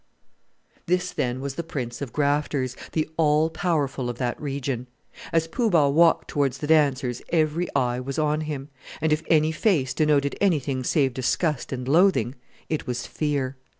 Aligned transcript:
This, 0.87 1.11
then, 1.13 1.41
was 1.41 1.53
the 1.53 1.63
prince 1.63 2.01
of 2.01 2.11
grafters, 2.11 2.75
the 2.93 3.07
all 3.17 3.51
powerful 3.51 4.09
of 4.09 4.17
that 4.17 4.41
region. 4.41 4.87
As 5.31 5.47
Poo 5.47 5.69
Bah 5.69 5.89
walked 5.89 6.27
towards 6.27 6.57
the 6.57 6.65
dancers 6.65 7.21
every 7.29 7.67
eye 7.75 7.99
was 7.99 8.17
on 8.17 8.41
him; 8.41 8.69
and 8.99 9.13
if 9.13 9.21
any 9.27 9.51
face 9.51 9.93
denoted 9.93 10.35
anything 10.41 10.83
save 10.83 11.13
disgust 11.13 11.71
and 11.71 11.87
loathing, 11.87 12.33
it 12.67 12.87
was 12.87 13.05
fear. 13.05 13.57